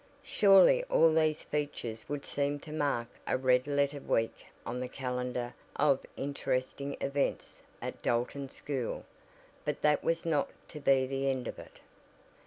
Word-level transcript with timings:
Surely 0.23 0.83
all 0.85 1.13
these 1.13 1.43
features 1.43 2.09
would 2.09 2.25
seem 2.25 2.57
to 2.59 2.71
mark 2.73 3.07
a 3.27 3.37
red 3.37 3.67
letter 3.67 3.99
week 3.99 4.33
on 4.65 4.79
the 4.79 4.87
calendar 4.87 5.53
of 5.75 6.03
"interesting 6.17 6.97
events" 6.99 7.61
at 7.83 8.01
Dalton 8.01 8.49
School. 8.49 9.05
But 9.63 9.83
that 9.83 10.03
was 10.03 10.25
not 10.25 10.49
to 10.69 10.79
be 10.79 11.05
the 11.05 11.29
end 11.29 11.47
of 11.47 11.59
it. 11.59 11.81